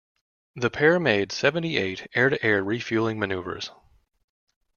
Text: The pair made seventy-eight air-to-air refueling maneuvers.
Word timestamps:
The 0.55 0.71
pair 0.71 0.99
made 0.99 1.31
seventy-eight 1.31 2.07
air-to-air 2.15 2.63
refueling 2.63 3.19
maneuvers. 3.19 3.69